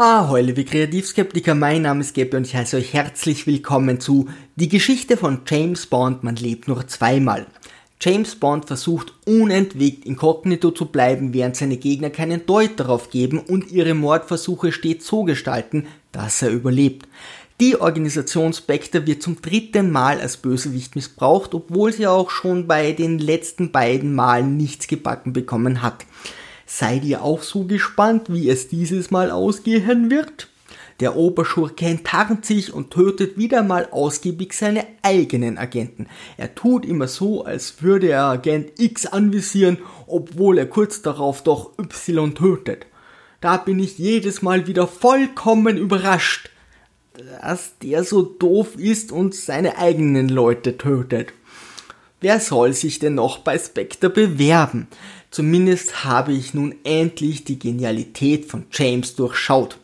[0.00, 4.68] Ahoi, liebe Kreativskeptiker, mein Name ist Gabby und ich heiße euch herzlich willkommen zu Die
[4.68, 7.48] Geschichte von James Bond, man lebt nur zweimal.
[8.00, 13.72] James Bond versucht unentwegt inkognito zu bleiben, während seine Gegner keinen Deut darauf geben und
[13.72, 17.08] ihre Mordversuche stets so gestalten, dass er überlebt.
[17.60, 22.92] Die Organisation Spectre wird zum dritten Mal als Bösewicht missbraucht, obwohl sie auch schon bei
[22.92, 26.06] den letzten beiden Malen nichts gebacken bekommen hat.
[26.70, 30.48] Seid ihr auch so gespannt, wie es dieses Mal ausgehen wird?
[31.00, 36.08] Der Oberschurke enttarnt sich und tötet wieder mal ausgiebig seine eigenen Agenten.
[36.36, 41.72] Er tut immer so, als würde er Agent X anvisieren, obwohl er kurz darauf doch
[41.78, 42.84] Y tötet.
[43.40, 46.50] Da bin ich jedes Mal wieder vollkommen überrascht,
[47.40, 51.32] dass der so doof ist und seine eigenen Leute tötet.
[52.20, 54.88] Wer soll sich denn noch bei Spectre bewerben?
[55.30, 59.78] Zumindest habe ich nun endlich die Genialität von James durchschaut.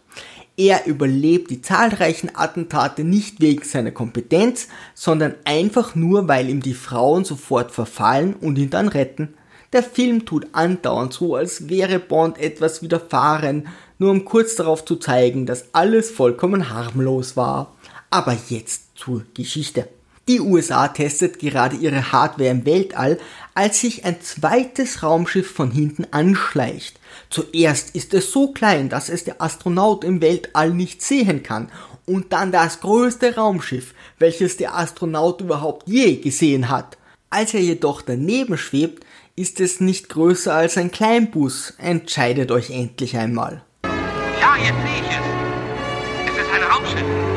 [0.56, 6.74] Er überlebt die zahlreichen Attentate nicht wegen seiner Kompetenz, sondern einfach nur, weil ihm die
[6.74, 9.34] Frauen sofort verfallen und ihn dann retten.
[9.72, 13.66] Der Film tut andauernd so, als wäre Bond etwas widerfahren,
[13.98, 17.74] nur um kurz darauf zu zeigen, dass alles vollkommen harmlos war.
[18.10, 19.88] Aber jetzt zur Geschichte.
[20.26, 23.18] Die USA testet gerade ihre Hardware im Weltall,
[23.54, 26.98] als sich ein zweites Raumschiff von hinten anschleicht.
[27.28, 31.70] Zuerst ist es so klein, dass es der Astronaut im Weltall nicht sehen kann,
[32.06, 36.98] und dann das größte Raumschiff, welches der Astronaut überhaupt je gesehen hat.
[37.30, 39.04] Als er jedoch daneben schwebt,
[39.36, 41.74] ist es nicht größer als ein Kleinbus.
[41.78, 43.62] Entscheidet euch endlich einmal.
[43.84, 46.30] Ja, jetzt sehe ich es.
[46.30, 47.33] Es ist ein Raumschiff.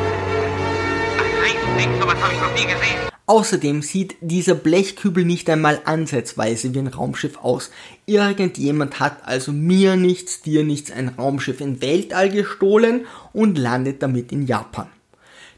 [1.78, 2.98] Riesending, sowas habe ich noch nie gesehen.
[3.28, 7.72] Außerdem sieht dieser Blechkübel nicht einmal ansatzweise wie ein Raumschiff aus.
[8.06, 14.32] Irgendjemand hat also mir nichts, dir nichts ein Raumschiff im Weltall gestohlen und landet damit
[14.32, 14.88] in Japan.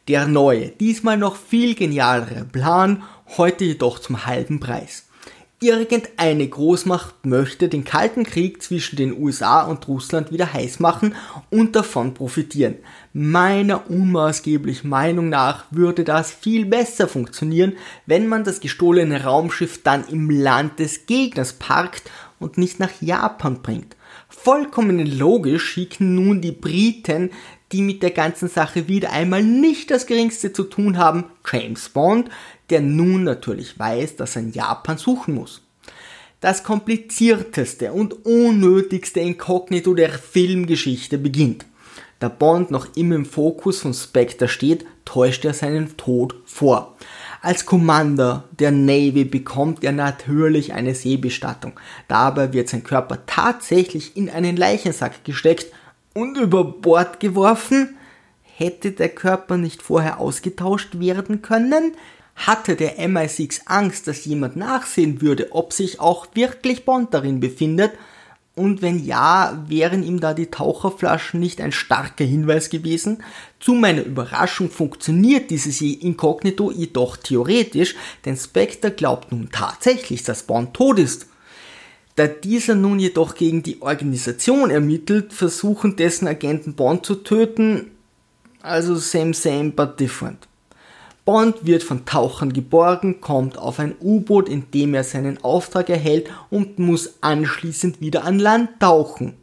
[0.08, 3.04] Der neue, diesmal noch viel genialere Plan,
[3.38, 5.09] heute jedoch zum halben Preis.
[5.62, 11.16] Irgendeine Großmacht möchte den Kalten Krieg zwischen den USA und Russland wieder heiß machen
[11.50, 12.76] und davon profitieren.
[13.12, 17.74] Meiner unmaßgeblichen Meinung nach würde das viel besser funktionieren,
[18.06, 22.04] wenn man das gestohlene Raumschiff dann im Land des Gegners parkt
[22.40, 23.98] und nicht nach Japan bringt.
[24.30, 27.32] Vollkommen logisch schicken nun die Briten,
[27.74, 32.30] die mit der ganzen Sache wieder einmal nicht das geringste zu tun haben, James Bond,
[32.70, 35.62] der nun natürlich weiß, dass er in Japan suchen muss.
[36.42, 41.66] Das komplizierteste und unnötigste Inkognito der Filmgeschichte beginnt.
[42.20, 46.96] Da Bond noch immer im Fokus von Spectre steht, täuscht er seinen Tod vor.
[47.42, 51.74] Als Commander der Navy bekommt er natürlich eine Seebestattung.
[52.10, 55.68] Dabei wird sein Körper tatsächlich in einen Leichensack gesteckt
[56.14, 57.96] und über Bord geworfen.
[58.44, 61.94] Hätte der Körper nicht vorher ausgetauscht werden können?
[62.40, 67.92] Hatte der MI6 Angst, dass jemand nachsehen würde, ob sich auch wirklich Bond darin befindet?
[68.56, 73.24] Und wenn ja, wären ihm da die Taucherflaschen nicht ein starker Hinweis gewesen?
[73.60, 80.74] Zu meiner Überraschung funktioniert dieses Inkognito jedoch theoretisch, denn Spectre glaubt nun tatsächlich, dass Bond
[80.74, 81.28] tot ist.
[82.16, 87.92] Da dieser nun jedoch gegen die Organisation ermittelt, versuchen dessen Agenten Bond zu töten,
[88.62, 90.49] also same same but different.
[91.30, 96.28] Bond wird von Tauchern geborgen, kommt auf ein U-Boot, in dem er seinen Auftrag erhält
[96.50, 99.36] und muss anschließend wieder an Land tauchen.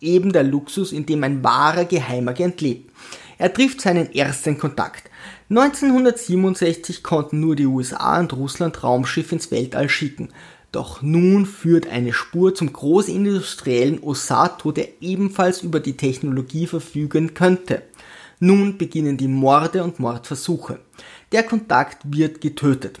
[0.00, 2.90] Eben der Luxus, in dem ein wahrer Geheimagent lebt.
[3.38, 5.10] Er trifft seinen ersten Kontakt.
[5.48, 10.30] 1967 konnten nur die USA und Russland Raumschiffe ins Weltall schicken.
[10.72, 17.82] Doch nun führt eine Spur zum großindustriellen Osato, der ebenfalls über die Technologie verfügen könnte.
[18.44, 20.80] Nun beginnen die Morde und Mordversuche.
[21.30, 22.98] Der Kontakt wird getötet.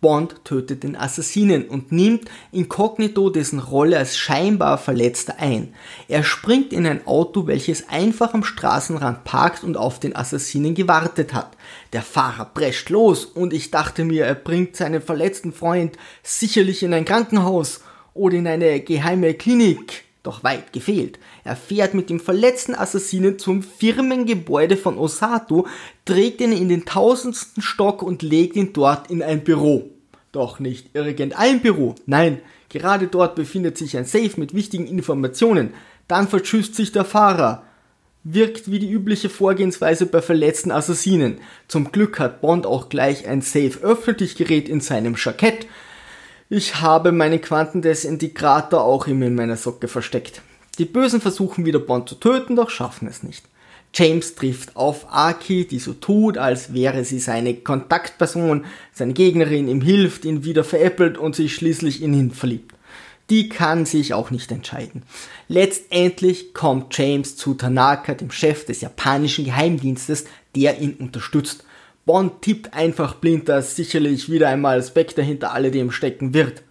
[0.00, 5.74] Bond tötet den Assassinen und nimmt inkognito dessen Rolle als scheinbar Verletzter ein.
[6.06, 11.34] Er springt in ein Auto, welches einfach am Straßenrand parkt und auf den Assassinen gewartet
[11.34, 11.56] hat.
[11.92, 16.94] Der Fahrer prescht los und ich dachte mir, er bringt seinen verletzten Freund sicherlich in
[16.94, 17.80] ein Krankenhaus
[18.14, 20.04] oder in eine geheime Klinik.
[20.24, 21.18] Doch weit gefehlt.
[21.44, 25.66] Er fährt mit dem verletzten Assassinen zum Firmengebäude von Osato,
[26.06, 29.90] trägt ihn in den tausendsten Stock und legt ihn dort in ein Büro.
[30.32, 31.94] Doch nicht irgendein Büro.
[32.06, 32.40] Nein,
[32.70, 35.74] gerade dort befindet sich ein Safe mit wichtigen Informationen.
[36.08, 37.64] Dann verschüsst sich der Fahrer.
[38.24, 41.36] Wirkt wie die übliche Vorgehensweise bei verletzten Assassinen.
[41.68, 45.66] Zum Glück hat Bond auch gleich ein Safe-Öffentlich-Gerät in seinem Jackett.
[46.56, 50.40] Ich habe meinen Quantendesintegrator auch immer in meiner Socke versteckt.
[50.78, 53.44] Die Bösen versuchen wieder Bond zu töten, doch schaffen es nicht.
[53.92, 59.80] James trifft auf Aki, die so tut, als wäre sie seine Kontaktperson, seine Gegnerin, ihm
[59.80, 62.72] hilft, ihn wieder veräppelt und sich schließlich in ihn verliebt.
[63.30, 65.02] Die kann sich auch nicht entscheiden.
[65.48, 71.64] Letztendlich kommt James zu Tanaka, dem Chef des japanischen Geheimdienstes, der ihn unterstützt.
[72.06, 76.62] Bond tippt einfach blind, dass sicherlich wieder einmal Spectre hinter alledem stecken wird.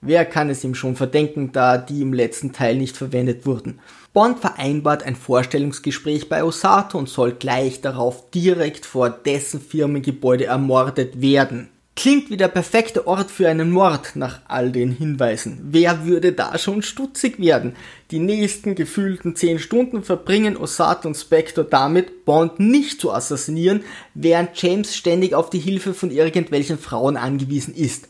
[0.00, 3.78] Wer kann es ihm schon verdenken, da die im letzten Teil nicht verwendet wurden?
[4.12, 11.22] Bond vereinbart ein Vorstellungsgespräch bei Osato und soll gleich darauf direkt vor dessen Firmengebäude ermordet
[11.22, 11.68] werden.
[11.94, 15.60] Klingt wie der perfekte Ort für einen Mord nach all den Hinweisen.
[15.62, 17.76] Wer würde da schon stutzig werden?
[18.10, 23.84] Die nächsten gefühlten 10 Stunden verbringen Osato und Spector damit, Bond nicht zu assassinieren,
[24.14, 28.08] während James ständig auf die Hilfe von irgendwelchen Frauen angewiesen ist.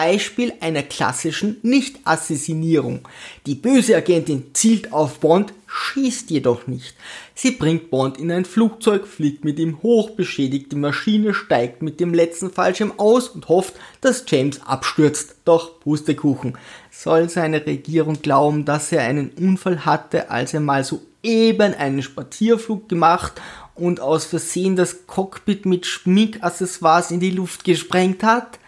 [0.00, 3.00] Beispiel einer klassischen Nicht-Assassinierung.
[3.44, 6.94] Die böse Agentin zielt auf Bond, schießt jedoch nicht.
[7.34, 12.00] Sie bringt Bond in ein Flugzeug, fliegt mit ihm hoch, beschädigt die Maschine, steigt mit
[12.00, 15.34] dem letzten Fallschirm aus und hofft, dass James abstürzt.
[15.44, 16.56] Doch Pustekuchen.
[16.90, 22.02] Soll seine Regierung glauben, dass er einen Unfall hatte, als er mal so eben einen
[22.02, 23.34] Spazierflug gemacht
[23.74, 28.58] und aus Versehen das Cockpit mit Schminkaccessoires in die Luft gesprengt hat?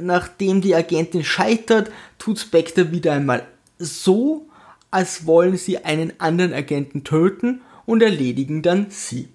[0.00, 3.46] Nachdem die Agentin scheitert, tut Spectre wieder einmal
[3.78, 4.46] so,
[4.90, 9.28] als wollen sie einen anderen Agenten töten und erledigen dann sie.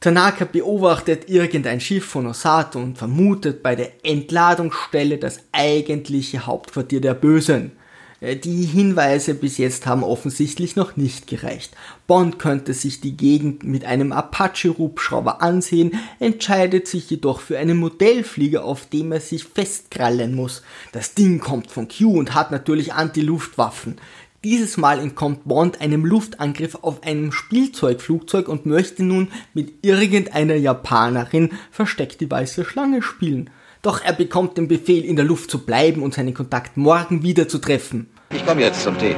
[0.00, 7.14] Tanaka beobachtet irgendein Schiff von Osato und vermutet bei der Entladungsstelle das eigentliche Hauptquartier der
[7.14, 7.72] Bösen.
[8.20, 11.74] Äh, die Hinweise bis jetzt haben offensichtlich noch nicht gereicht.
[12.06, 18.64] Bond könnte sich die Gegend mit einem Apache-Hubschrauber ansehen, entscheidet sich jedoch für einen Modellflieger,
[18.64, 20.62] auf dem er sich festkrallen muss.
[20.92, 23.96] Das Ding kommt von Q und hat natürlich Anti-Luftwaffen.
[24.42, 31.50] Dieses Mal entkommt Bond einem Luftangriff auf einem Spielzeugflugzeug und möchte nun mit irgendeiner Japanerin
[31.70, 33.50] versteckt die weiße Schlange spielen.
[33.82, 37.48] Doch er bekommt den Befehl, in der Luft zu bleiben und seinen Kontakt morgen wieder
[37.48, 38.10] zu treffen.
[38.28, 39.16] Ich komme jetzt zum Tee.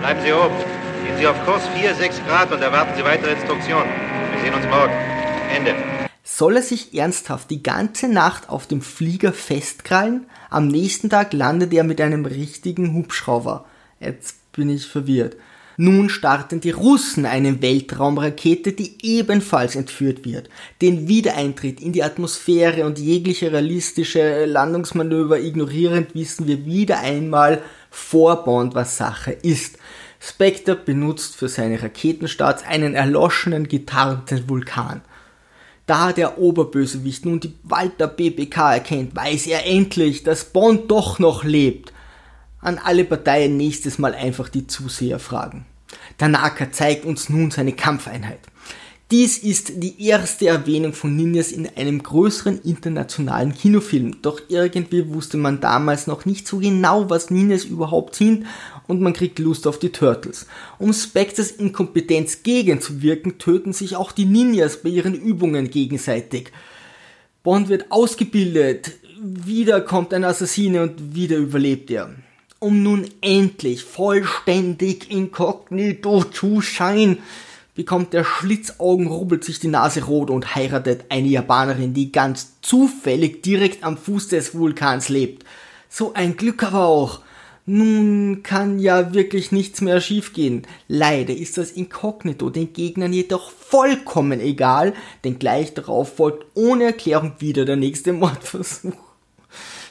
[0.00, 0.56] Bleiben Sie oben.
[1.04, 3.88] Gehen Sie auf Kurs 4, 6 Grad und erwarten Sie weitere Instruktionen.
[4.32, 4.92] Wir sehen uns morgen.
[5.54, 5.74] Ende.
[6.24, 10.26] Soll er sich ernsthaft die ganze Nacht auf dem Flieger festkrallen?
[10.50, 13.66] Am nächsten Tag landet er mit einem richtigen Hubschrauber.
[14.00, 15.36] Jetzt bin ich verwirrt.
[15.76, 20.50] Nun starten die Russen eine Weltraumrakete, die ebenfalls entführt wird.
[20.82, 28.44] Den Wiedereintritt in die Atmosphäre und jegliche realistische Landungsmanöver ignorierend wissen wir wieder einmal vor
[28.44, 29.78] Bond, was Sache ist.
[30.20, 35.00] Spectre benutzt für seine Raketenstarts einen erloschenen, getarnten Vulkan.
[35.86, 41.44] Da der Oberbösewicht nun die Walter BBK erkennt, weiß er endlich, dass Bond doch noch
[41.44, 41.92] lebt
[42.62, 45.66] an alle Parteien nächstes Mal einfach die Zuseher fragen.
[46.16, 48.38] Tanaka zeigt uns nun seine Kampfeinheit.
[49.10, 55.36] Dies ist die erste Erwähnung von Ninjas in einem größeren internationalen Kinofilm, doch irgendwie wusste
[55.36, 58.46] man damals noch nicht so genau, was Ninjas überhaupt sind
[58.86, 60.46] und man kriegt Lust auf die Turtles.
[60.78, 66.50] Um Spectres Inkompetenz gegenzuwirken, töten sich auch die Ninjas bei ihren Übungen gegenseitig.
[67.42, 72.14] Bond wird ausgebildet, wieder kommt ein Assassine und wieder überlebt er
[72.62, 77.18] um nun endlich vollständig inkognito zu sein,
[77.74, 83.42] bekommt der Schlitzaugen, rubbelt sich die Nase rot und heiratet eine Japanerin, die ganz zufällig
[83.42, 85.44] direkt am Fuß des Vulkans lebt.
[85.88, 87.20] So ein Glück aber auch.
[87.66, 90.62] Nun kann ja wirklich nichts mehr schiefgehen.
[90.86, 94.94] Leider ist das Inkognito den Gegnern jedoch vollkommen egal,
[95.24, 99.11] denn gleich darauf folgt ohne Erklärung wieder der nächste Mordversuch.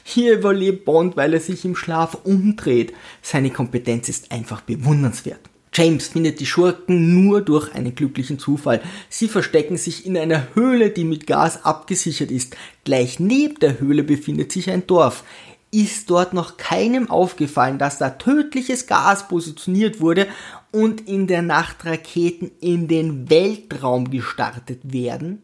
[0.04, 2.92] Hier überlebt Bond, weil er sich im Schlaf umdreht.
[3.22, 5.40] Seine Kompetenz ist einfach bewundernswert.
[5.74, 8.82] James findet die Schurken nur durch einen glücklichen Zufall.
[9.08, 12.56] Sie verstecken sich in einer Höhle, die mit Gas abgesichert ist.
[12.84, 15.24] Gleich neben der Höhle befindet sich ein Dorf.
[15.70, 20.26] Ist dort noch keinem aufgefallen, dass da tödliches Gas positioniert wurde
[20.72, 25.40] und in der Nacht Raketen in den Weltraum gestartet werden?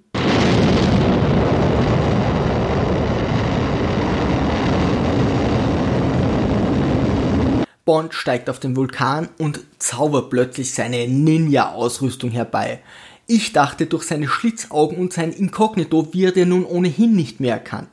[7.89, 12.83] Bond steigt auf den Vulkan und zaubert plötzlich seine Ninja-Ausrüstung herbei.
[13.27, 17.89] Ich dachte, durch seine Schlitzaugen und sein Inkognito wird er nun ohnehin nicht mehr erkannt.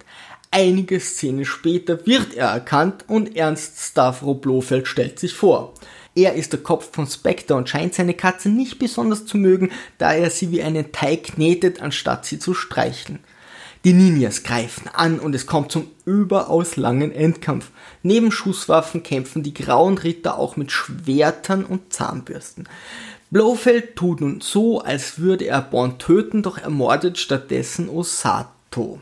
[0.51, 5.73] Einige Szenen später wird er erkannt und Ernst Stavro Blofeld stellt sich vor.
[6.13, 10.11] Er ist der Kopf von Spectre und scheint seine Katze nicht besonders zu mögen, da
[10.11, 13.19] er sie wie einen Teig knetet, anstatt sie zu streicheln.
[13.85, 17.69] Die Ninjas greifen an und es kommt zum überaus langen Endkampf.
[18.01, 22.67] Neben Schusswaffen kämpfen die grauen Ritter auch mit Schwertern und Zahnbürsten.
[23.29, 28.99] Blofeld tut nun so, als würde er Bond töten, doch ermordet stattdessen Osato.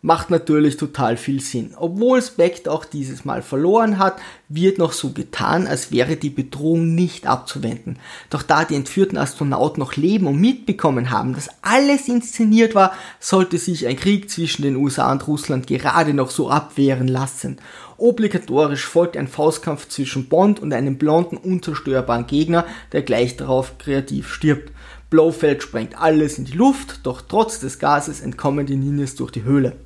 [0.00, 1.74] Macht natürlich total viel Sinn.
[1.76, 6.94] Obwohl Spectre auch dieses Mal verloren hat, wird noch so getan, als wäre die Bedrohung
[6.94, 7.98] nicht abzuwenden.
[8.30, 13.58] Doch da die entführten Astronauten noch leben und mitbekommen haben, dass alles inszeniert war, sollte
[13.58, 17.58] sich ein Krieg zwischen den USA und Russland gerade noch so abwehren lassen.
[17.96, 24.32] Obligatorisch folgt ein Faustkampf zwischen Bond und einem blonden, unzerstörbaren Gegner, der gleich darauf kreativ
[24.32, 24.70] stirbt.
[25.10, 29.42] Blofeld sprengt alles in die Luft, doch trotz des Gases entkommen die Ninjas durch die
[29.42, 29.76] Höhle.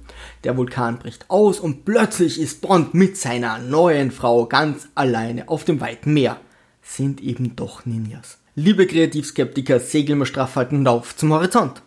[0.44, 5.64] Der Vulkan bricht aus und plötzlich ist Bond mit seiner neuen Frau ganz alleine auf
[5.64, 6.38] dem weiten Meer.
[6.82, 8.38] Sind eben doch Ninjas.
[8.54, 11.82] Liebe Kreativskeptiker, segeln wir straff halten und auf zum Horizont.